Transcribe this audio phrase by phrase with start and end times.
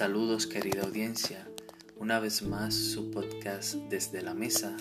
[0.00, 1.46] Saludos querida audiencia,
[1.98, 4.74] una vez más su podcast desde la mesa,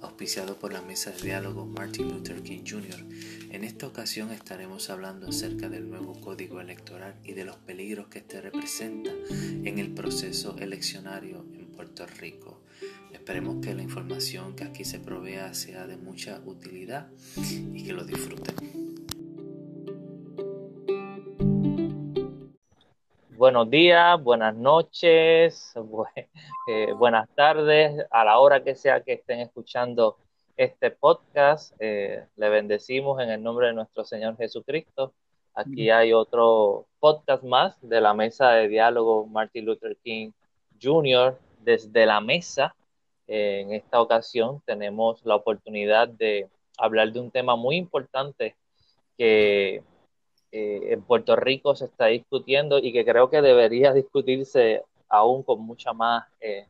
[0.00, 3.06] auspiciado por la mesa de diálogo Martin Luther King Jr.
[3.52, 8.18] En esta ocasión estaremos hablando acerca del nuevo código electoral y de los peligros que
[8.18, 12.64] este representa en el proceso eleccionario en Puerto Rico.
[13.12, 18.04] Esperemos que la información que aquí se provea sea de mucha utilidad y que lo
[18.04, 18.73] disfruten.
[23.44, 25.74] Buenos días, buenas noches,
[26.66, 30.16] eh, buenas tardes, a la hora que sea que estén escuchando
[30.56, 31.74] este podcast.
[31.78, 35.12] Eh, le bendecimos en el nombre de nuestro Señor Jesucristo.
[35.54, 40.30] Aquí hay otro podcast más de la mesa de diálogo Martin Luther King
[40.82, 41.38] Jr.
[41.58, 42.74] desde la mesa.
[43.28, 48.56] Eh, en esta ocasión tenemos la oportunidad de hablar de un tema muy importante
[49.18, 49.82] que
[50.56, 55.60] eh, en Puerto Rico se está discutiendo y que creo que debería discutirse aún con
[55.60, 56.68] mucha más eh,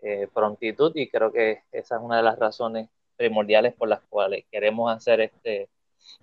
[0.00, 4.46] eh, prontitud y creo que esa es una de las razones primordiales por las cuales
[4.50, 5.68] queremos hacer este,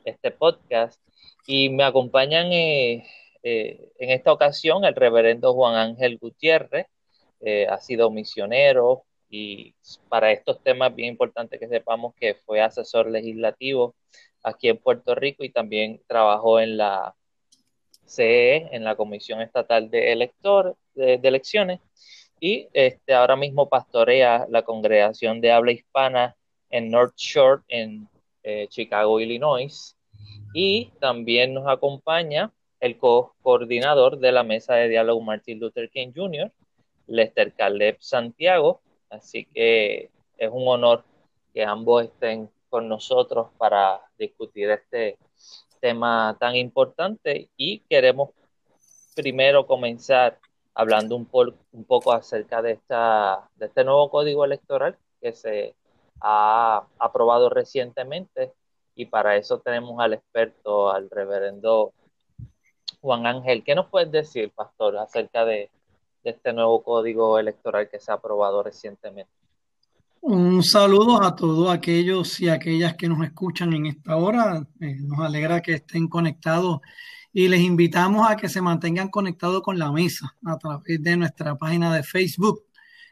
[0.03, 0.99] este podcast.
[1.45, 3.03] Y me acompañan en
[3.99, 6.87] esta ocasión el reverendo Juan Ángel Gutiérrez,
[7.69, 9.73] ha sido misionero y
[10.09, 13.95] para estos temas bien importante que sepamos que fue asesor legislativo
[14.43, 17.15] aquí en Puerto Rico y también trabajó en la
[18.05, 21.79] CE, en la Comisión Estatal de, Elector, de, Elecciones,
[22.39, 26.35] y este, ahora mismo pastorea la congregación de habla hispana
[26.69, 28.07] en North Shore, en
[28.43, 29.95] eh, Chicago, Illinois,
[30.53, 36.51] y también nos acompaña el co-coordinador de la mesa de diálogo Martin Luther King Jr.,
[37.07, 41.03] Lester Caleb Santiago, así que es un honor
[41.53, 45.17] que ambos estén con nosotros para discutir este
[45.79, 48.29] tema tan importante y queremos
[49.15, 50.39] primero comenzar
[50.73, 55.75] hablando un, poco acerca de, esta, de este nuevo código electoral que se
[56.21, 58.53] ha aprobado recientemente
[58.95, 61.93] y para eso tenemos al experto, al reverendo
[63.01, 63.63] Juan Ángel.
[63.63, 65.69] ¿Qué nos puedes decir, pastor, acerca de
[66.23, 69.31] este nuevo código electoral que se ha aprobado recientemente?
[70.21, 74.67] Un saludo a todos aquellos y aquellas que nos escuchan en esta hora.
[74.81, 76.81] Eh, nos alegra que estén conectados
[77.31, 81.55] y les invitamos a que se mantengan conectados con la mesa a través de nuestra
[81.55, 82.63] página de Facebook.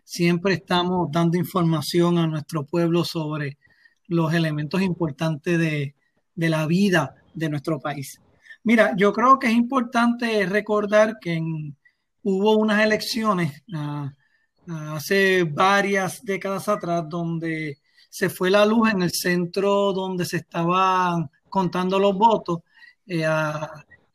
[0.04, 3.58] Siempre estamos dando información a nuestro pueblo sobre
[4.08, 5.96] los elementos importantes de,
[6.36, 8.20] la vida de nuestro país.
[8.64, 11.42] Mira, yo creo que es importante recordar que
[12.28, 13.64] hubo unas elecciones.
[13.74, 14.10] Uh,
[14.96, 17.78] hace varias décadas atrás, donde
[18.10, 22.60] se fue la luz en el centro donde se estaban contando los votos.
[23.08, 23.26] Eh,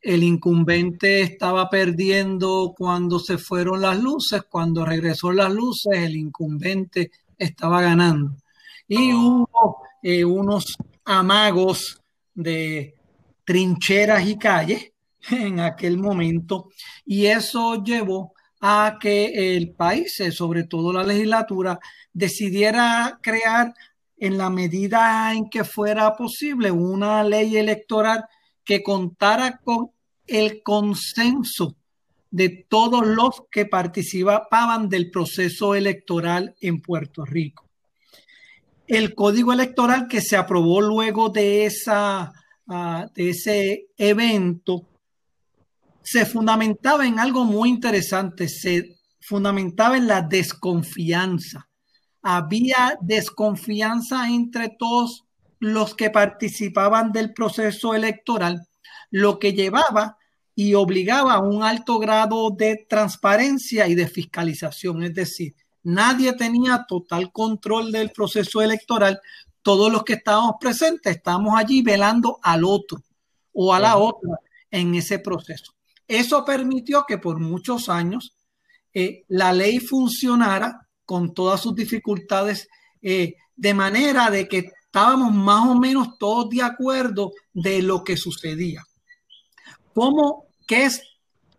[0.01, 7.09] el incumbente estaba perdiendo cuando se fueron las luces, cuando regresó las luces, el incumbente
[7.35, 8.35] estaba ganando.
[8.87, 11.99] Y hubo eh, unos amagos
[12.35, 12.93] de
[13.43, 14.92] trincheras y calles
[15.31, 16.69] en aquel momento,
[17.05, 21.79] y eso llevó a que el país, eh, sobre todo la legislatura,
[22.13, 23.73] decidiera crear
[24.17, 28.23] en la medida en que fuera posible una ley electoral
[28.63, 29.91] que contara con
[30.25, 31.75] el consenso
[32.31, 37.67] de todos los que participaban del proceso electoral en Puerto Rico.
[38.87, 42.31] El código electoral que se aprobó luego de, esa,
[42.67, 44.87] ah, de ese evento
[46.03, 51.69] se fundamentaba en algo muy interesante, se fundamentaba en la desconfianza.
[52.21, 55.25] Había desconfianza entre todos
[55.59, 58.67] los que participaban del proceso electoral,
[59.11, 60.17] lo que llevaba
[60.55, 65.03] y obligaba a un alto grado de transparencia y de fiscalización.
[65.03, 69.19] Es decir, nadie tenía total control del proceso electoral.
[69.61, 73.01] Todos los que estábamos presentes estábamos allí velando al otro
[73.53, 74.37] o a la otra
[74.69, 75.72] en ese proceso.
[76.07, 78.35] Eso permitió que por muchos años
[78.93, 82.67] eh, la ley funcionara con todas sus dificultades,
[83.01, 88.17] eh, de manera de que estábamos más o menos todos de acuerdo de lo que
[88.17, 88.83] sucedía.
[89.93, 90.45] ¿Cómo?
[90.67, 91.01] ¿Qué es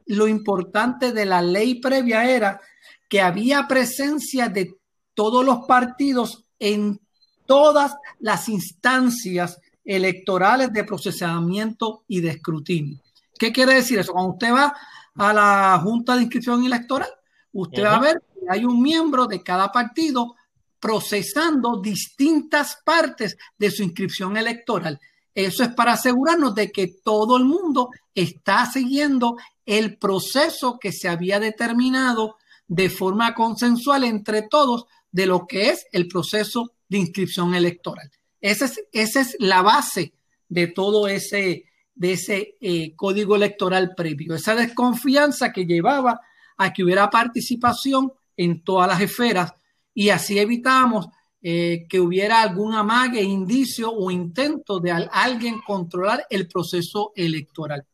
[0.07, 2.29] lo importante de la ley previa?
[2.31, 2.61] Era
[3.09, 4.75] que había presencia de
[5.15, 7.01] todos los partidos en
[7.47, 13.04] todas las instancias electorales de procesamiento y de escrutinio.
[13.39, 14.13] ¿Qué quiere decir eso?
[14.13, 14.75] Cuando usted va
[15.17, 17.11] a la Junta de Inscripción Electoral,
[17.53, 20.35] usted va a ver que hay un miembro de cada partido
[20.81, 25.01] procesando distintas partes de su inscripción electoral.
[25.35, 31.09] Eso es para asegurarnos de que todo el mundo está siguiendo el proceso que se
[31.09, 32.37] había determinado
[32.69, 38.11] de forma consensual entre todos de lo que es el proceso de inscripción electoral.
[38.41, 40.13] Esa es, esa es la base
[40.49, 46.21] de todo ese, de ese eh, código electoral previo, esa desconfianza que llevaba
[46.57, 49.53] a que hubiera participación en todas las esferas
[49.95, 51.07] y así evitamos
[51.41, 57.87] eh, que hubiera algún amague, indicio o intento de alguien controlar el proceso electoral.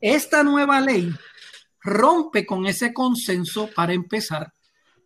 [0.00, 1.10] Esta nueva ley
[1.80, 4.52] rompe con ese consenso para empezar.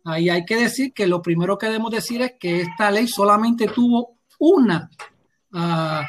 [0.03, 3.67] Ahí hay que decir que lo primero que debemos decir es que esta ley solamente
[3.67, 4.89] tuvo una,
[5.53, 6.01] uh,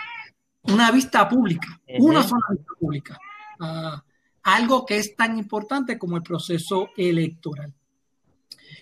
[0.65, 3.19] una vista pública, una sola vista pública.
[3.61, 3.99] Uh,
[4.45, 7.73] algo que es tan importante como el proceso electoral.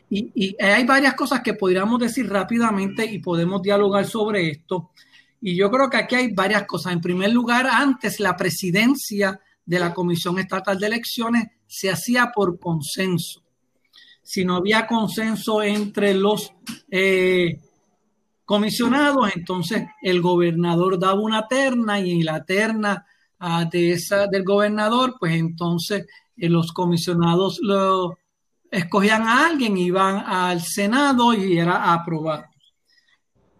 [0.08, 4.90] Y, y, hay varias cosas que podríamos decir rápidamente y podemos dialogar sobre esto.
[5.40, 6.92] Y yo creo que aquí hay varias cosas.
[6.92, 12.58] En primer lugar, antes la presidencia de la Comisión Estatal de Elecciones se hacía por
[12.58, 13.42] consenso.
[14.22, 16.52] Si no había consenso entre los
[16.90, 17.58] eh,
[18.50, 23.06] comisionados, entonces el gobernador daba una terna y en la terna
[23.40, 26.04] uh, de esa, del gobernador, pues entonces
[26.36, 28.18] eh, los comisionados lo
[28.68, 32.46] escogían a alguien, iban al Senado y era aprobado.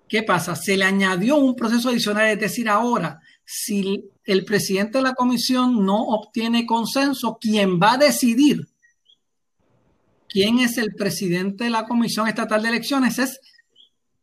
[0.09, 0.57] ¿Qué pasa?
[0.57, 5.87] Se le añadió un proceso adicional, es decir, ahora, si el presidente de la comisión
[5.87, 8.67] no obtiene consenso, quien va a decidir
[10.29, 13.39] quién es el presidente de la Comisión Estatal de Elecciones es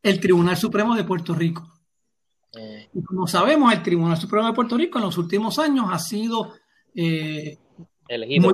[0.09, 1.67] el Tribunal Supremo de Puerto Rico.
[2.55, 2.89] Eh.
[2.93, 6.53] Y como sabemos, el Tribunal Supremo de Puerto Rico en los últimos años ha sido
[6.95, 7.57] eh,
[8.39, 8.53] muy,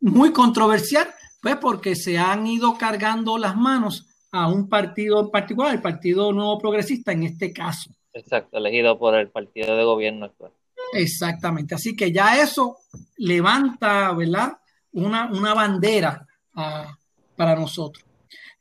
[0.00, 1.08] muy, controversial,
[1.40, 6.32] pues porque se han ido cargando las manos a un partido en particular, el Partido
[6.32, 7.90] Nuevo Progresista en este caso.
[8.12, 10.52] Exacto, elegido por el partido de gobierno actual.
[10.92, 12.76] Exactamente, así que ya eso
[13.16, 14.58] levanta, ¿verdad?
[14.92, 16.92] Una, una bandera uh,
[17.36, 18.04] para nosotros.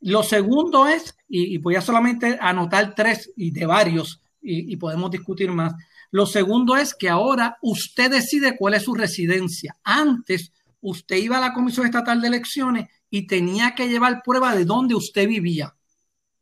[0.01, 5.11] Lo segundo es, y, voy a solamente anotar tres y de varios, y, y podemos
[5.11, 5.73] discutir más.
[6.11, 9.75] Lo segundo es que ahora usted decide cuál es su residencia.
[9.83, 10.51] Antes,
[10.81, 14.95] usted iba a la Comisión Estatal de Elecciones y tenía que llevar prueba de dónde
[14.95, 15.75] usted vivía.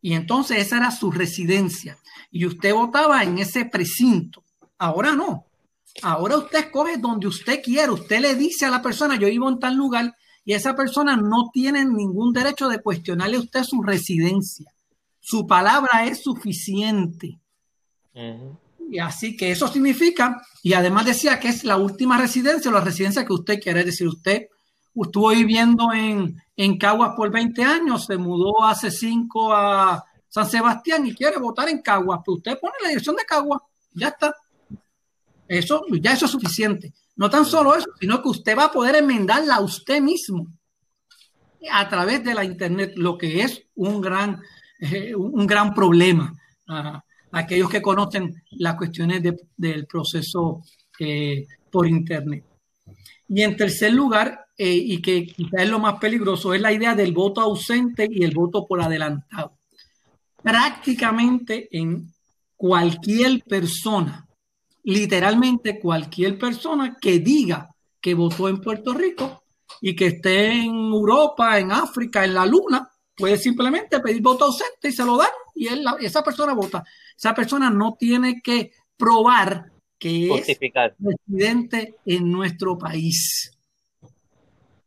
[0.02, 1.98] Y entonces esa era su residencia.
[2.32, 4.44] Y usted votaba en ese precinto.
[4.78, 5.46] Ahora no.
[6.04, 7.92] Ahora usted escoge donde usted quiere.
[7.92, 10.16] Usted le dice a la persona, yo vivo en tal lugar,
[10.48, 14.72] y esa persona no tiene ningún derecho de cuestionarle a usted su residencia.
[15.20, 17.38] Su palabra es suficiente.
[18.14, 18.58] Uh -huh.
[18.90, 23.26] Y así que eso significa, y además decía que es la última residencia la residencia
[23.26, 24.48] que usted quiere, es decir, usted
[24.96, 31.06] estuvo viviendo en, en Caguas por 20 años, se mudó hace 5 a San Sebastián
[31.06, 33.62] y quiere votar en Caguas, pues usted pone la dirección de Caguas,
[33.94, 34.34] ya está.
[35.46, 36.94] Eso, ya eso es suficiente.
[37.18, 40.48] No tan solo eso, sino que usted va a poder enmendarla a usted mismo
[41.72, 44.40] a través de la internet, lo que es un gran,
[44.80, 46.34] eh, un gran problema.
[46.70, 47.00] Uh,
[47.32, 50.62] aquellos que conocen las cuestiones de, del proceso
[51.00, 52.44] eh, por internet.
[53.28, 56.96] Y en tercer lugar, eh, y que quizás es lo más peligroso, es la idea
[56.96, 59.58] del voto ausente y el voto por adelantado.
[60.42, 62.14] Prácticamente en
[62.56, 64.27] cualquier persona
[64.88, 69.44] literalmente cualquier persona que diga que votó en Puerto Rico
[69.82, 74.88] y que esté en Europa, en África, en la Luna, puede simplemente pedir voto ausente
[74.88, 76.86] y se lo dan y él, esa persona vota.
[77.18, 79.66] Esa persona no tiene que probar
[80.00, 80.96] que Justificar.
[80.98, 83.52] es residente en nuestro país.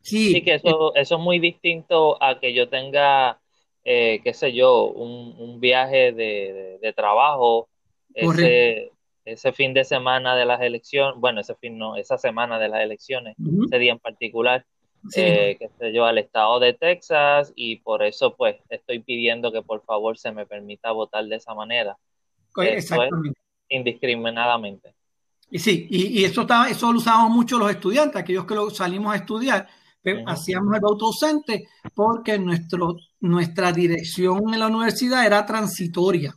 [0.01, 3.39] Sí, sí que eso, eso, es muy distinto a que yo tenga,
[3.85, 7.69] eh, qué sé yo, un, un viaje de, de, de trabajo.
[8.15, 8.93] Ese,
[9.33, 12.83] ese fin de semana de las elecciones, bueno, ese fin no, esa semana de las
[12.83, 13.67] elecciones, uh -huh.
[13.67, 14.65] ese día en particular,
[15.09, 15.21] sí.
[15.21, 19.63] eh, que sé yo, al estado de Texas y por eso pues estoy pidiendo que
[19.63, 21.97] por favor se me permita votar de esa manera.
[22.57, 23.39] Exactamente.
[23.69, 24.93] indiscriminadamente.
[25.53, 28.71] Y sí, y, y, eso, estaba, eso lo usábamos mucho los estudiantes, aquellos que lo
[28.71, 29.69] salimos a estudiar,
[30.03, 30.33] pero uh -huh.
[30.33, 36.35] hacíamos el voto ausente porque nuestro, nuestra dirección en la universidad era transitoria.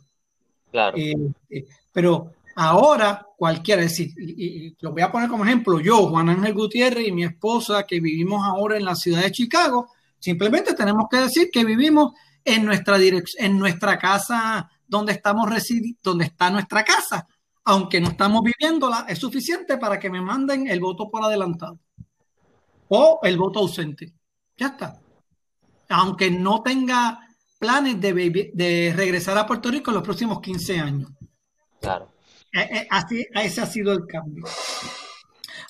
[0.70, 0.96] Claro.
[0.96, 1.14] Eh,
[1.50, 6.08] eh, pero Ahora, cualquiera, es decir, y, y, lo voy a poner como ejemplo, yo,
[6.08, 10.74] Juan Ángel Gutiérrez y mi esposa, que vivimos ahora en la ciudad de Chicago, simplemente
[10.74, 12.12] tenemos que decir que vivimos
[12.44, 15.48] en nuestra dirección, en nuestra casa donde estamos
[16.02, 17.26] donde está nuestra casa,
[17.64, 21.78] aunque no estamos viviéndola, es suficiente para que me manden el voto por adelantado
[22.88, 24.12] o el voto ausente.
[24.56, 25.00] Ya está.
[25.88, 27.18] Aunque no tenga
[27.58, 31.10] planes de, de regresar a Puerto Rico en los próximos 15 años.
[31.80, 32.13] Claro.
[32.90, 34.44] Así, ese ha sido el cambio.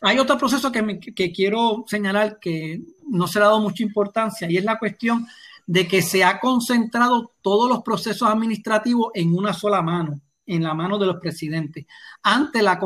[0.02, 4.50] Hay otro proceso que, que quiero señalar que no se le ha dado mucha importancia
[4.50, 5.26] y es la cuestión
[5.66, 10.74] de que se ha concentrado todos los procesos administrativos en una sola mano, en la
[10.74, 11.86] mano de los presidentes.
[12.22, 12.78] Antes la,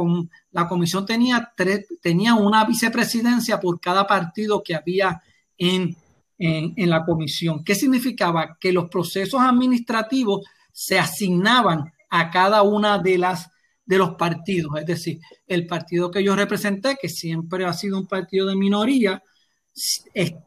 [0.52, 5.20] la comisión tenía, tres, tenía una vicepresidencia por cada partido que había
[5.56, 5.96] en,
[6.38, 7.64] en, en la comisión.
[7.64, 8.56] ¿Qué significaba?
[8.60, 13.50] Que los procesos administrativos se asignaban a cada una de las
[13.88, 18.06] de los partidos, es decir, el partido que yo representé, que siempre ha sido un
[18.06, 19.22] partido de minoría,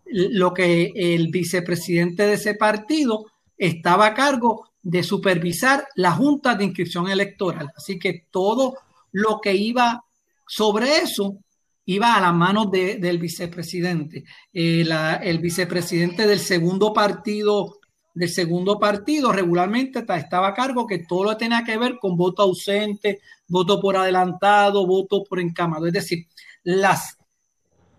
[0.05, 3.25] lo que el vicepresidente de ese partido
[3.57, 7.71] estaba a cargo de supervisar la junta de inscripción electoral.
[7.75, 8.75] Así que todo
[9.11, 10.03] lo que iba
[10.47, 11.39] sobre eso
[11.85, 14.23] iba a las manos del vicepresidente.
[14.53, 14.85] Eh,
[15.23, 17.79] el vicepresidente del segundo partido
[18.13, 22.43] del segundo partido regularmente estaba a cargo que todo lo tenía que ver con voto
[22.43, 25.87] ausente, voto por adelantado, voto por encamado.
[25.87, 26.27] Es decir,
[26.63, 27.17] las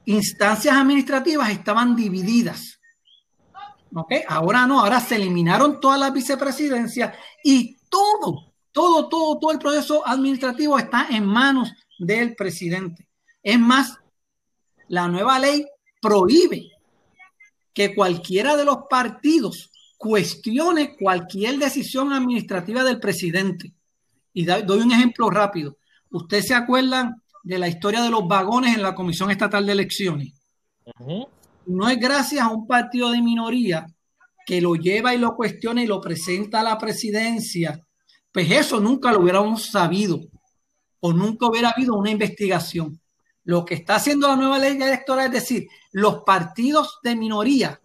[0.05, 2.79] instancias administrativas estaban divididas.
[3.95, 4.13] ¿Ok?
[4.29, 7.15] Ahora no, ahora se eliminaron todas las vicepresidencias
[7.45, 13.07] y todo, todo, todo, todo el proceso administrativo está en manos del presidente.
[13.43, 13.99] Es más,
[14.89, 15.67] la nueva ley
[16.01, 16.71] prohíbe
[17.75, 19.72] que cualquiera de los partidos
[20.03, 23.73] cuestione cualquier decisión administrativa del presidente.
[24.33, 25.79] Y doy un ejemplo rápido.
[26.11, 30.33] Ustedes se acuerdan de la historia de los vagones en la Comisión Estatal de Elecciones.
[31.67, 33.87] No es gracias a un partido de minoría
[34.45, 37.81] que lo lleva y lo cuestiona y lo presenta a la presidencia.
[38.33, 40.21] Pues eso nunca lo hubiéramos sabido
[40.99, 43.01] o nunca hubiera habido una investigación.
[43.45, 47.82] Lo que está haciendo la nueva ley electoral es decir, los partidos de minoría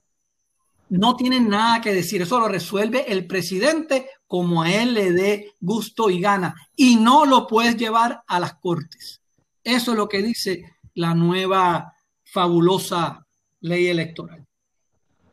[0.89, 2.22] no tienen nada que decir.
[2.22, 6.56] Eso lo resuelve el presidente como a él le dé gusto y gana.
[6.75, 9.22] Y no lo puedes llevar a las cortes.
[9.63, 13.25] Eso es lo que dice la nueva fabulosa
[13.62, 14.46] ley electoral.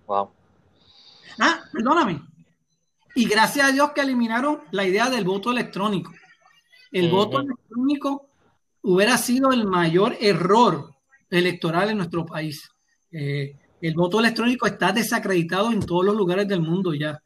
[0.07, 0.31] Wow.
[1.41, 2.21] Ah, perdóname.
[3.15, 6.13] Y gracias a Dios que eliminaron la idea del voto electrónico.
[6.91, 8.29] El voto electrónico
[8.83, 10.95] hubiera sido el mayor error
[11.31, 12.69] electoral en nuestro país.
[13.11, 13.57] Eh,
[13.89, 17.21] el voto electrónico está desacreditado en todos los lugares del mundo ya.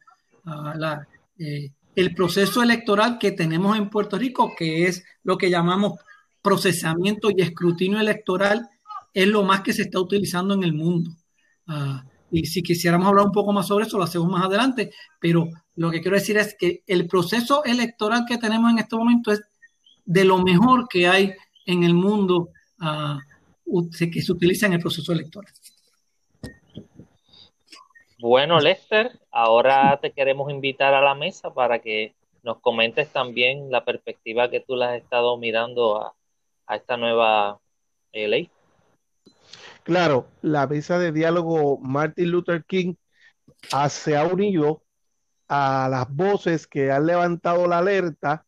[0.45, 1.05] Ah,
[1.37, 5.93] eh, el proceso electoral que tenemos en Puerto Rico, que es lo que llamamos
[6.41, 8.67] procesamiento y escrutinio electoral
[9.13, 11.11] es lo más que se está utilizando en el mundo.
[11.67, 15.47] Ah, y si quisiéramos hablar un poco más sobre eso, lo hacemos más adelante, pero
[15.77, 19.41] lo que quiero decir es que el proceso electoral que tenemos en este momento es
[20.05, 21.33] de lo mejor que hay
[21.65, 22.49] en el mundo
[22.81, 25.53] uh, que se utiliza en el proceso electoral.
[28.21, 33.85] Bueno, Lester, ahora te queremos invitar a la mesa para que nos comentes también la
[33.85, 36.13] perspectiva que tú le has estado mirando a,
[36.67, 37.61] a esta nueva
[38.11, 38.51] eh, ley.
[39.83, 42.95] Claro, la mesa de diálogo Martin Luther King
[43.89, 44.83] se ha unido
[45.47, 48.45] a las voces que han levantado la alerta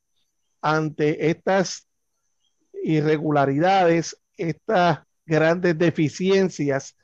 [0.61, 1.87] ante estas
[2.83, 6.97] irregularidades, estas grandes deficiencias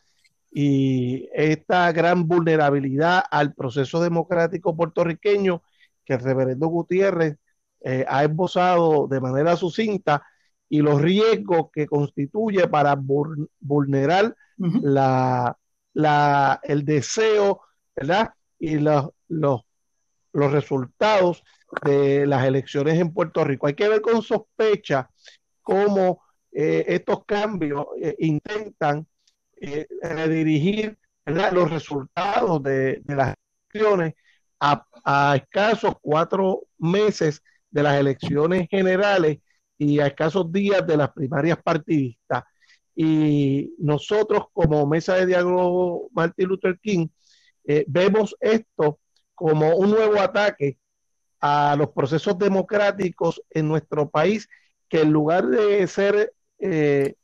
[0.52, 5.62] y esta gran vulnerabilidad al proceso democrático puertorriqueño
[6.06, 7.38] que el reverendo Gutiérrez
[7.82, 10.24] eh, ha esbozado de manera sucinta
[10.70, 12.98] y los riesgos que constituye para
[13.60, 15.58] vulnerar la,
[15.94, 17.62] la, el deseo,
[17.96, 18.34] ¿verdad?
[18.60, 19.62] Y los, los,
[20.34, 21.44] los resultados
[21.84, 23.68] de las elecciones en Puerto Rico.
[23.68, 25.10] Hay que ver con sospecha
[25.62, 29.08] cómo eh, estos cambios eh, intentan
[29.62, 33.36] eh, redirigir los resultados de, las
[33.74, 34.14] elecciones
[34.60, 39.40] a, a, escasos cuatro meses de las elecciones generales
[39.78, 42.44] y a escasos días de las primarias partidistas.
[42.96, 47.08] Y nosotros como Mesa de Diálogo Martin Luther King
[47.66, 49.00] eh, vemos esto
[49.36, 50.80] como un nuevo ataque
[51.40, 54.50] a los procesos democráticos en nuestro país,
[54.90, 57.16] que en lugar de ser eh,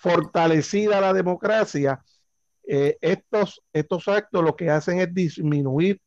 [0.00, 2.02] fortalecida la democracia,
[2.66, 6.00] eh, estos, estos actos lo que hacen es disminuir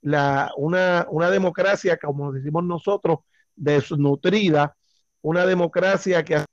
[0.00, 3.18] la, una, una democracia, como decimos nosotros,
[3.54, 4.76] desnutrida,
[5.22, 6.44] una democracia que ha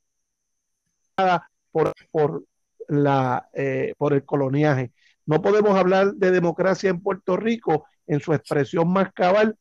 [1.72, 2.44] por, por,
[2.88, 4.92] la, eh, por el coloniaje.
[5.26, 9.58] No podemos hablar de democracia en Puerto Rico en su expresión más cabal,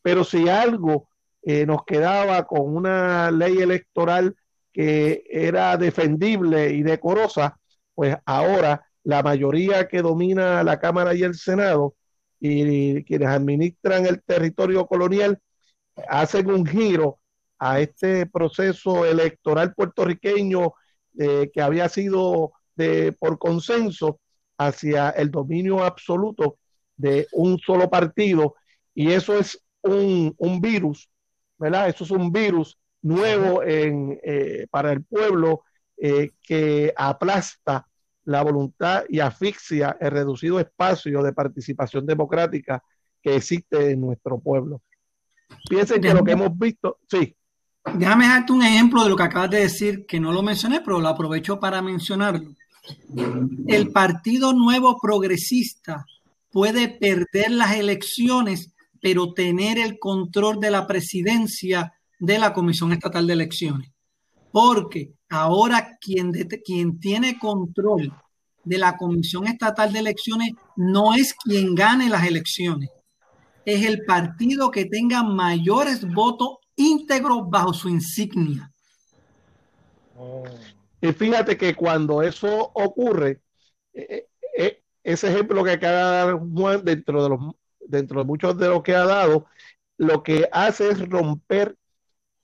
[0.00, 1.08] pero si algo
[1.42, 4.34] eh, nos quedaba con una ley electoral
[4.72, 7.58] que era defendible y decorosa,
[7.94, 11.94] pues ahora la mayoría que domina la Cámara y el Senado
[12.40, 15.38] y quienes administran el territorio colonial
[16.08, 17.18] hacen un giro
[17.58, 20.72] a este proceso electoral puertorriqueño
[21.18, 24.20] eh, que había sido de, por consenso
[24.58, 26.58] hacia el dominio absoluto
[26.96, 28.54] de un solo partido
[28.94, 31.08] y eso es un, un virus,
[31.58, 31.88] ¿verdad?
[31.88, 35.62] Eso es un virus nuevo en, eh, para el pueblo
[35.96, 37.86] eh, que aplasta
[38.24, 42.82] la voluntad y asfixia el reducido espacio de participación democrática
[43.20, 44.82] que existe en nuestro pueblo.
[45.68, 47.34] Piensen que lo que hemos visto, sí.
[47.94, 51.00] Déjame darte un ejemplo de lo que acabas de decir, que no lo mencioné, pero
[51.00, 52.54] lo aprovecho para mencionarlo.
[53.66, 56.04] El Partido Nuevo Progresista
[56.50, 63.26] puede perder las elecciones, pero tener el control de la presidencia de la Comisión Estatal
[63.26, 63.90] de Elecciones.
[64.52, 66.30] Porque ahora quien,
[66.64, 68.14] quien tiene control
[68.62, 72.90] de la Comisión Estatal de Elecciones no es quien gane las elecciones,
[73.64, 78.70] es el partido que tenga mayores votos íntegros bajo su insignia.
[81.00, 83.40] Y fíjate que cuando eso ocurre,
[83.92, 87.40] eh, eh, ese ejemplo que acaba de dar Juan dentro de los
[87.80, 89.46] dentro de muchos de lo que ha dado,
[89.96, 91.76] lo que hace es romper,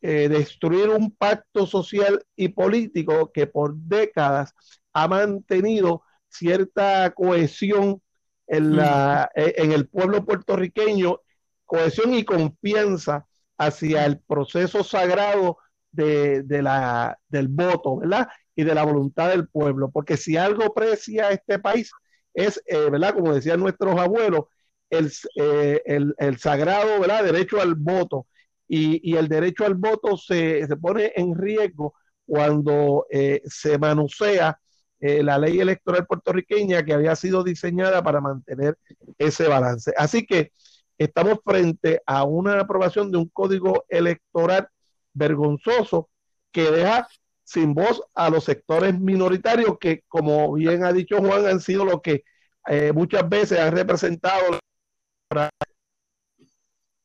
[0.01, 4.55] eh, destruir un pacto social y político que por décadas
[4.93, 8.01] ha mantenido cierta cohesión
[8.47, 11.21] en, la, e, en el pueblo puertorriqueño,
[11.65, 13.27] cohesión y confianza
[13.59, 15.59] hacia el proceso sagrado
[15.91, 18.29] de, de la, del voto, ¿verdad?
[18.55, 21.91] Y de la voluntad del pueblo, porque si algo precia este país
[22.35, 23.15] es, eh, ¿verdad?
[23.15, 24.45] Como decían nuestros abuelos,
[24.91, 27.25] el, eh, el, el, sagrado, ¿verdad?
[27.25, 28.27] Derecho al voto.
[28.69, 31.95] Y, el derecho al voto se, se, pone en riesgo
[32.27, 34.59] cuando eh, se manosea
[35.01, 38.77] eh, la ley electoral puertorriqueña que había sido diseñada para mantener
[39.17, 39.93] ese balance.
[39.97, 40.53] Así que
[40.99, 44.69] estamos frente a una aprobación de un código electoral
[45.15, 46.11] vergonzoso
[46.53, 47.09] que deja
[47.45, 52.03] sin voz a los sectores minoritarios que, como bien ha dicho Juan, han sido los
[52.03, 52.25] que
[52.67, 54.59] eh, muchas veces han representado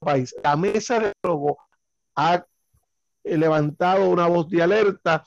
[0.04, 0.36] país.
[0.44, 1.58] La mesa de diálogo
[2.16, 2.46] ha
[3.24, 5.24] levantado una voz de alerta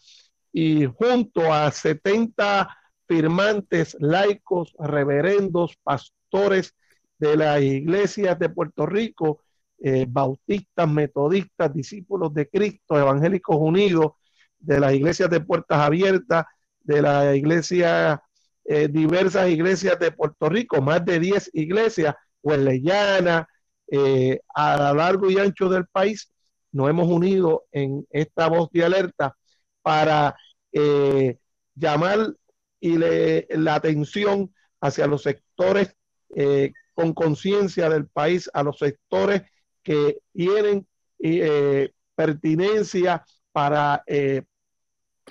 [0.53, 2.69] y junto a 70
[3.07, 6.75] firmantes laicos, reverendos, pastores
[7.19, 9.41] de las iglesias de Puerto Rico,
[9.79, 14.13] eh, bautistas, metodistas, discípulos de Cristo, evangélicos unidos,
[14.59, 16.47] de las iglesias de puertas abiertas,
[16.83, 18.19] de las iglesias,
[18.65, 23.49] eh, diversas iglesias de Puerto Rico, más de 10 iglesias, hueleyana,
[23.89, 26.33] eh, a lo largo y ancho del país,
[26.73, 29.37] nos hemos unido en esta voz de alerta
[29.83, 30.37] para
[30.73, 31.39] eh,
[31.75, 32.35] llamar
[32.81, 35.97] y le, la atención hacia los sectores
[36.35, 39.43] eh, con conciencia del país, a los sectores
[39.83, 40.87] que tienen
[41.19, 44.05] eh, pertinencia para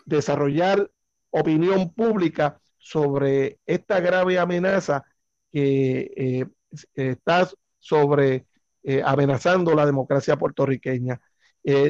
[0.06, 0.90] desarrollar
[1.30, 5.04] opinión pública sobre esta grave amenaza
[5.52, 6.48] que
[6.96, 7.50] está
[7.86, 8.48] sobre
[8.84, 11.20] eh, amenazando la democracia puertorriqueña.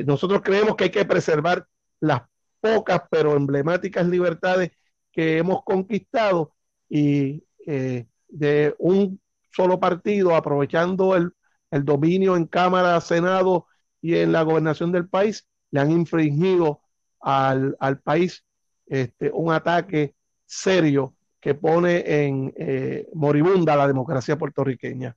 [0.05, 1.67] nosotros creemos que hay que preservar
[1.99, 2.21] las
[2.61, 4.71] pocas pero emblemáticas libertades
[5.11, 6.53] que hemos conquistado
[6.89, 9.19] y eh, de un
[9.51, 11.31] solo partido, aprovechando el,
[11.71, 13.67] el, dominio en Cámara, Senado
[14.01, 16.81] y en la gobernación del país, le han infringido
[17.21, 18.43] al, al país
[18.87, 25.15] este, un ataque serio que pone en eh, moribunda la democracia puertorriqueña.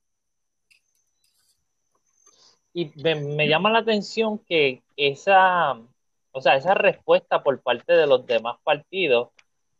[2.79, 5.73] Y me, llama la atención que esa,
[6.31, 9.31] o sea, esa respuesta por parte de los demás partidos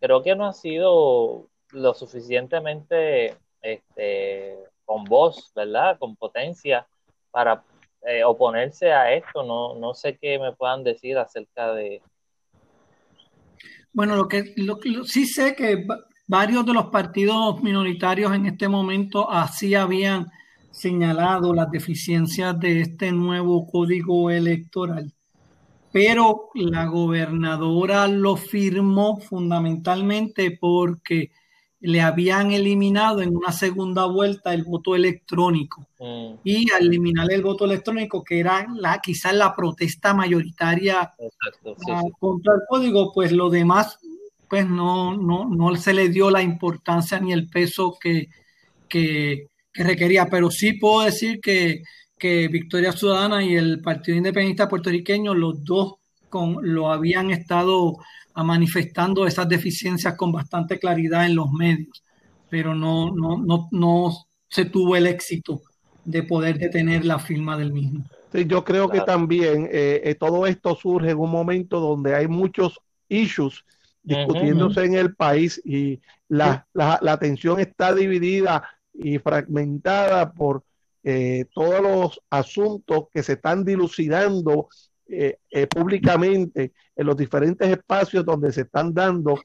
[0.02, 5.98] creo que no ha sido lo suficientemente este, con voz, ¿verdad?
[5.98, 6.86] Con potencia
[7.32, 7.64] para
[8.06, 9.44] eh, oponerse a esto.
[9.44, 12.02] No, no sé qué me puedan decir acerca de...
[13.94, 15.88] Bueno, lo que, lo, lo, sí sé que
[16.28, 20.30] varios de los partidos minoritarios en este momento así habían
[20.72, 25.14] señalado las deficiencias de este nuevo código electoral
[25.92, 31.32] pero la gobernadora lo firmó fundamentalmente porque
[31.82, 35.88] le habían eliminado en una segunda vuelta el voto electrónico.
[36.00, 36.34] Mm.
[36.44, 41.92] Y al eliminar el voto electrónico, que era la, quizás la protesta mayoritaria Exacto, sí,
[42.02, 42.12] sí.
[42.20, 43.98] contra el código, pues lo demás,
[44.50, 48.28] pues no, no, no se le dio la importancia ni el peso que,
[48.90, 49.48] que,
[49.80, 50.26] que requería.
[50.26, 51.84] Pero sí puedo decir que
[52.20, 55.96] que Victoria Ciudadana y el Partido Independiente Puertorriqueño, los dos
[56.30, 57.98] con, lo habían estado
[58.36, 62.04] manifestando esas deficiencias con bastante claridad en los medios,
[62.50, 64.14] pero no, no, no, no
[64.48, 65.62] se tuvo el éxito
[66.06, 68.06] de poder detener la firma del mismo.
[68.32, 69.06] Sí, yo creo claro.
[69.06, 73.66] que también eh, eh, todo esto surge en un momento donde hay muchos issues
[74.04, 80.64] discutiéndose en el país y la, la, la, atención está dividida y fragmentada por
[81.04, 84.68] eh, todos los asuntos que se están dilucidando
[85.08, 89.40] eh, eh, públicamente en los diferentes espacios donde se están dando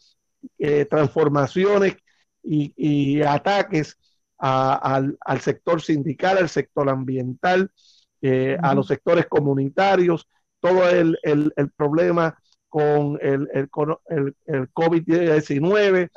[0.91, 1.97] transformaciones
[2.43, 3.97] y, ataques
[4.37, 7.71] al, sector sindical, al sector ambiental,
[8.61, 10.29] a los sectores comunitarios,
[10.61, 11.19] todo el,
[11.77, 12.37] problema
[12.75, 13.69] con el, el,
[14.47, 16.11] el COVID-19,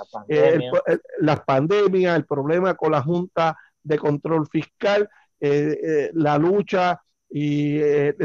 [1.20, 5.08] las pandemias, el problema con la Junta de Control Fiscal,
[5.40, 8.16] eh, eh, la lucha y eh,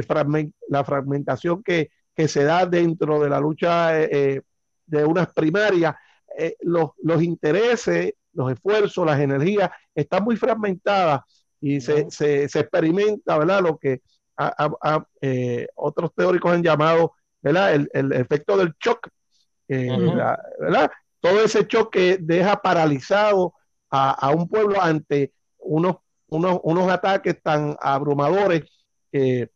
[0.68, 1.90] la fragmentación que,
[2.27, 5.95] se da dentro de la lucha de unas primarias,
[6.61, 11.21] los, los, intereses, los esfuerzos, las energías están muy fragmentadas
[11.61, 13.61] y se, se, experimenta, ¿verdad?
[13.61, 14.01] Lo que
[15.75, 17.12] otros teóricos han llamado,
[17.43, 17.75] ¿verdad?
[17.75, 19.09] El, el efecto del shock,
[19.69, 20.91] ¿verdad?
[21.21, 23.55] Todo ese choque deja paralizado
[23.91, 25.97] a, a un pueblo ante unos
[26.33, 28.63] unos, ataques tan abrumadores
[29.11, 29.51] que,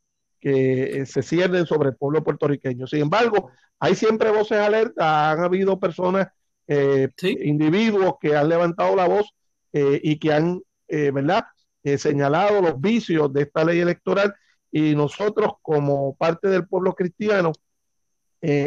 [1.07, 2.87] se ciernen sobre el pueblo puertorriqueño.
[2.87, 6.29] Sin embargo, hay siempre voces alertas, han habido personas,
[6.69, 9.33] eh, individuos que han levantado la voz
[9.73, 11.45] eh, y que han, eh, ¿verdad?,
[11.99, 14.35] señalado los vicios de esta ley electoral
[14.73, 17.53] y nosotros como parte del pueblo cristiano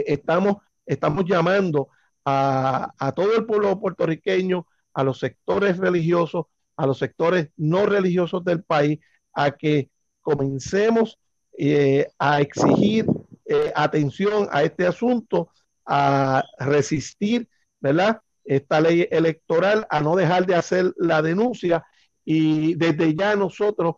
[0.07, 1.89] estamos, estamos llamando
[2.25, 8.43] a, a todo el pueblo puertorriqueño, a los sectores religiosos, a los sectores no religiosos
[8.43, 8.99] del país
[9.33, 9.89] a que
[10.21, 11.17] comencemos
[11.57, 13.05] eh, a exigir
[13.45, 15.49] eh, atención a este asunto,
[15.85, 18.21] a resistir, ¿verdad?
[18.45, 21.85] Esta ley electoral, a no dejar de hacer la denuncia
[22.23, 23.95] y desde ya nosotros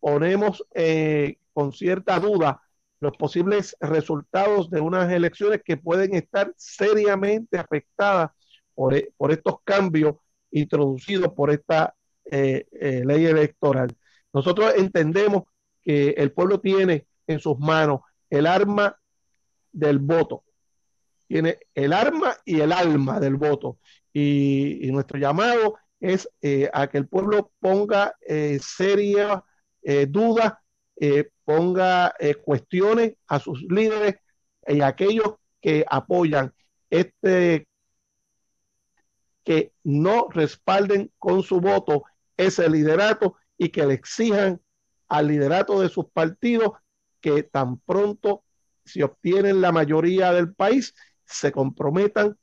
[0.00, 2.61] ponemos eh, con cierta duda
[3.02, 8.30] los posibles resultados de unas elecciones que pueden estar seriamente afectadas
[8.74, 10.14] por, por estos cambios
[10.52, 11.96] introducidos por esta
[12.30, 13.88] eh, eh, ley electoral.
[14.32, 15.42] Nosotros entendemos
[15.82, 18.96] que el pueblo tiene en sus manos el arma
[19.72, 20.44] del voto,
[21.26, 23.78] tiene el arma y el alma del voto.
[24.12, 28.14] Y, nuestro llamado es eh, a que el pueblo ponga
[28.60, 29.40] serias
[30.08, 30.52] dudas,
[31.44, 34.16] ponga cuestiones a sus líderes
[34.66, 36.52] y a aquellos que apoyan
[36.90, 37.66] este
[39.44, 42.04] que no respalden con su voto
[42.36, 44.60] ese liderato y que le exijan
[45.08, 46.72] al liderato de sus partidos
[47.20, 48.44] que tan pronto
[48.84, 52.36] si obtienen la mayoría del país se comprometan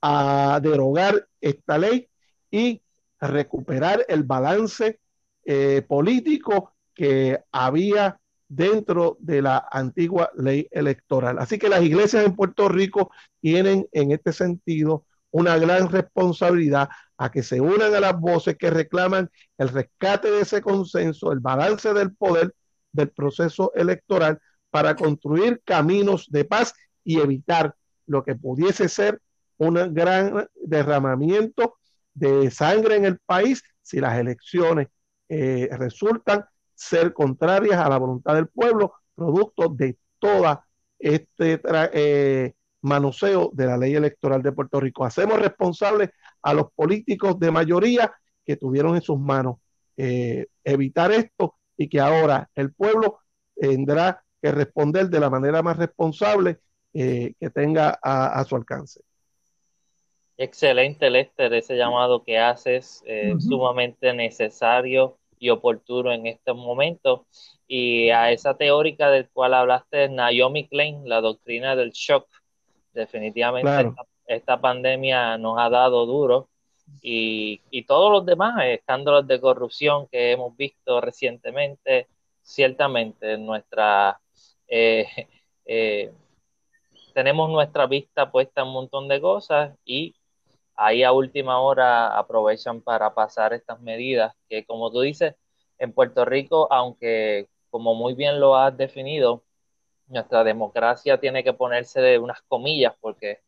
[0.00, 2.08] a derogar esta ley
[2.50, 2.82] y
[3.20, 5.00] recuperar el balance
[5.44, 8.20] eh, político que había
[8.54, 11.38] dentro de la antigua ley electoral.
[11.38, 17.30] Así que las iglesias en Puerto Rico tienen en este sentido una gran responsabilidad a
[17.30, 21.92] que se unan a las voces que reclaman el rescate de ese consenso, el balance
[21.92, 22.54] del poder
[22.92, 24.38] del proceso electoral
[24.70, 27.74] para construir caminos de paz y evitar
[28.06, 29.20] lo que pudiese ser
[29.56, 31.76] un gran derramamiento
[32.12, 34.88] de sangre en el país si las elecciones
[35.28, 40.66] eh, resultan ser contrarias a la voluntad del pueblo, producto de toda
[40.98, 41.60] este
[41.92, 45.04] eh, manoseo de la ley electoral de Puerto Rico.
[45.04, 46.10] Hacemos responsables
[46.42, 48.12] a los políticos de mayoría
[48.44, 49.56] que tuvieron en sus manos
[49.96, 53.18] eh, evitar esto y que ahora el pueblo
[53.54, 56.58] tendrá que responder de la manera más responsable
[56.92, 59.00] eh, que tenga a, su alcance.
[60.36, 67.26] Excelente, Lester, ese llamado que haces, eh, sumamente necesario y oportuno en este momento.
[67.68, 72.26] Y a esa teórica del cual hablaste, Naomi Klein, la doctrina del shock,
[72.94, 73.92] Definitivamente
[74.24, 76.48] esta, pandemia nos ha dado duro
[77.02, 82.06] y, todos los demás escándalos de corrupción que hemos visto recientemente,
[82.40, 84.20] ciertamente nuestra
[84.68, 85.06] eh,
[85.66, 86.12] eh,
[87.14, 90.14] tenemos nuestra vista puesta en un montón de cosas y
[90.76, 95.34] ahí a última hora aprovechan para pasar estas medidas que como tú dices
[95.78, 99.44] en Puerto Rico aunque como muy bien lo has definido
[100.08, 103.40] nuestra democracia tiene que ponerse de unas comillas porque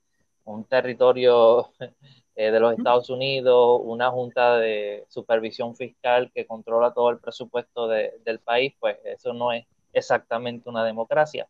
[0.47, 1.71] un territorio
[2.37, 7.89] eh, de los Estados Unidos, una junta de supervisión fiscal que controla todo el presupuesto
[7.89, 11.49] del país, pues eso no es exactamente una democracia.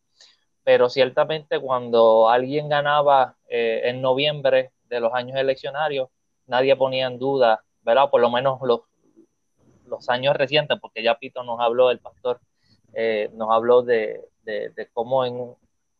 [0.65, 6.09] Pero ciertamente cuando alguien ganaba eh, en noviembre de los años eleccionarios,
[6.47, 8.11] nadie ponía en duda, ¿verdad?
[8.11, 8.81] Por lo menos los,
[9.87, 12.41] los años recientes, porque ya Pito nos habló, el pastor
[12.93, 15.55] eh, nos habló de, de, cómo en,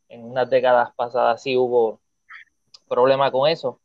[0.09, 2.01] en, unas décadas pasadas sí hubo
[2.89, 3.81] problema con eso,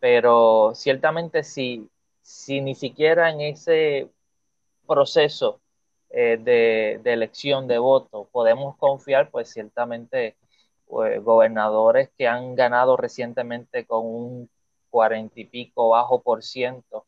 [0.00, 1.88] pero ciertamente si,
[2.22, 4.10] si ni siquiera en ese
[4.86, 5.60] proceso
[6.10, 10.36] eh, de, elección de voto podemos confiar, pues ciertamente
[11.20, 14.50] gobernadores que han ganado recientemente con un
[14.90, 17.06] cuarenta y pico bajo por ciento,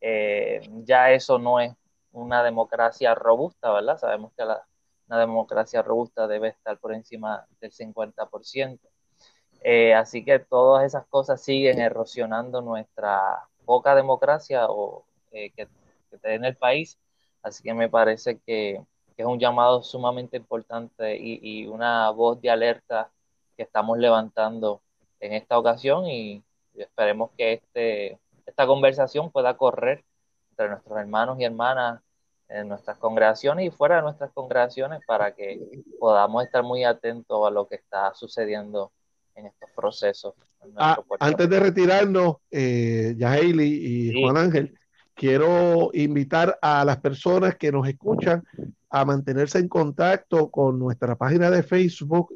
[0.00, 1.74] eh, ya eso no es
[2.12, 3.98] una democracia robusta, ¿verdad?
[3.98, 4.62] Sabemos que la,
[5.08, 8.78] una democracia robusta debe estar por encima del 50%.
[9.62, 15.68] Eh, así que todas esas cosas siguen erosionando nuestra poca democracia o, que, que
[16.22, 16.98] tiene el país
[17.44, 18.82] Así que me parece que,
[19.16, 23.12] es un llamado sumamente importante y, una voz de alerta
[23.56, 24.82] que estamos levantando
[25.20, 26.42] en esta ocasión y
[26.74, 30.04] esperemos que este, esta conversación pueda correr
[30.50, 32.00] entre nuestros hermanos y hermanas
[32.48, 35.60] en nuestras congregaciones y fuera de nuestras congregaciones para que
[35.98, 38.92] podamos estar muy atentos a lo que está sucediendo
[39.34, 40.34] en estos procesos.
[40.76, 44.78] Ah, antes de retirarnos, eh, Yaeli y Juan Ángel,
[45.14, 48.44] quiero invitar a las personas que nos escuchan
[48.90, 52.34] a mantenerse en contacto con nuestra página de Facebook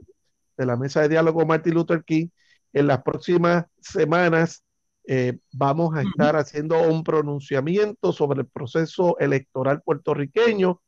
[0.58, 2.28] de la Mesa de Diálogo Martin Luther King.
[2.74, 4.64] En las próximas semanas
[5.06, 10.82] eh, vamos a estar haciendo un pronunciamiento sobre el proceso electoral puertorriqueño.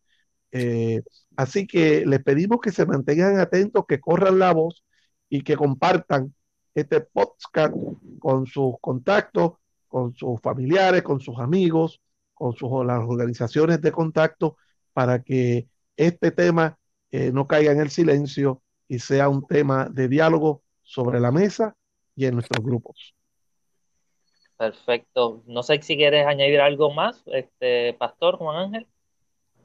[0.52, 1.02] Eh,
[1.36, 4.84] así que les pedimos que se mantengan atentos, que corran la voz
[5.30, 6.34] y que compartan
[6.74, 7.74] este podcast
[8.18, 9.52] con sus contactos
[9.90, 12.00] con sus familiares, con sus amigos,
[12.32, 14.56] con sus, las organizaciones de contacto,
[14.92, 16.78] para que este tema
[17.10, 21.76] eh, no caiga en el silencio y sea un tema de diálogo sobre la mesa
[22.16, 23.14] y en nuestros grupos.
[24.56, 25.44] Perfecto.
[25.46, 28.86] No sé si quieres añadir algo más, este Pastor Juan Ángel.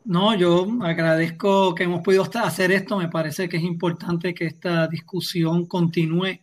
[0.03, 2.97] No, yo agradezco que hemos podido hacer esto.
[2.97, 6.39] Me parece que es importante que esta discusión continúe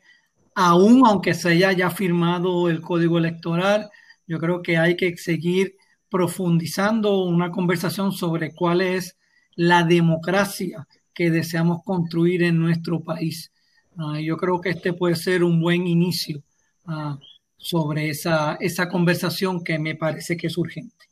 [0.57, 3.91] aún aunque se haya ya firmado el código electoral,
[4.27, 5.77] yo creo que hay que seguir
[6.11, 9.17] profundizando una conversación sobre cuál es
[9.55, 13.53] la democracia que deseamos construir en nuestro país.
[13.99, 16.43] Ah, yo creo que este puede ser un buen inicio
[16.87, 17.19] ah,
[17.57, 21.07] sobre esa, esa conversación que me parece que es urgente.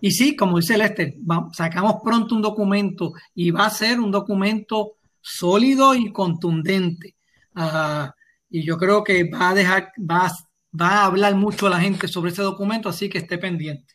[0.00, 1.14] Y sí, como dice Lester,
[1.52, 7.16] sacamos pronto un documento y va a ser un documento sólido y contundente.
[7.56, 8.10] Uh,
[8.50, 10.30] y yo creo que va a dejar, va,
[10.78, 13.94] va a hablar mucho a la gente sobre ese documento, así que esté pendiente.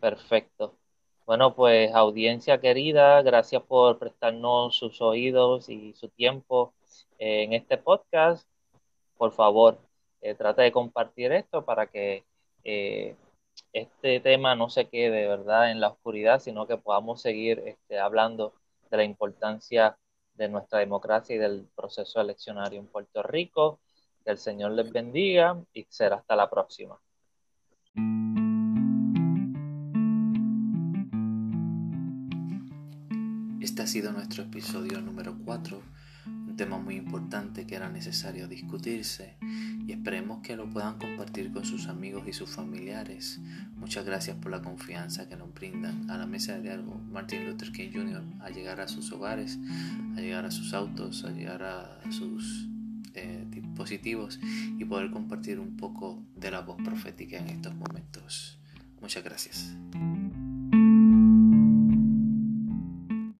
[0.00, 0.79] Perfecto.
[1.30, 6.74] Bueno, pues audiencia querida, gracias por prestarnos sus oídos y su tiempo
[7.18, 8.48] en este podcast.
[9.16, 9.78] Por favor,
[10.22, 12.24] eh, trata de compartir esto para que
[12.64, 13.14] eh,
[13.72, 18.52] este tema no se quede, ¿verdad?, en la oscuridad, sino que podamos seguir este, hablando
[18.90, 19.96] de la importancia
[20.34, 23.78] de nuestra democracia y del proceso eleccionario en Puerto Rico.
[24.24, 27.00] Que el Señor les bendiga y será hasta la próxima.
[33.80, 35.82] Este ha sido nuestro episodio número 4
[36.54, 39.38] tema muy importante que era necesario discutirse
[39.86, 43.40] y esperemos que lo puedan compartir con sus amigos y sus familiares.
[43.76, 47.72] Muchas gracias por la confianza que nos brindan a la mesa de diálogo Martin Luther
[47.72, 48.22] King Jr.
[48.40, 49.58] a llegar a sus hogares,
[50.14, 52.68] a llegar a sus autos, a llegar a sus
[53.14, 54.38] eh, dispositivos
[54.78, 58.60] y poder compartir un poco de la voz profética en estos momentos.
[59.00, 59.74] Muchas gracias.